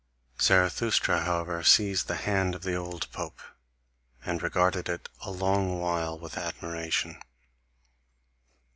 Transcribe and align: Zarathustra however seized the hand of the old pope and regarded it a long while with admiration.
Zarathustra 0.41 1.21
however 1.25 1.61
seized 1.61 2.07
the 2.07 2.15
hand 2.15 2.55
of 2.55 2.63
the 2.63 2.73
old 2.73 3.07
pope 3.11 3.39
and 4.25 4.41
regarded 4.41 4.89
it 4.89 5.09
a 5.23 5.29
long 5.29 5.77
while 5.79 6.17
with 6.17 6.39
admiration. 6.39 7.21